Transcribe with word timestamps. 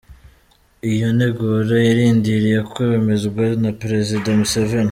Iyo 0.91 1.07
nteguro 1.15 1.75
irindiriye 1.91 2.59
kwemezwa 2.71 3.43
na 3.61 3.71
Prezida 3.81 4.29
Museveni. 4.39 4.79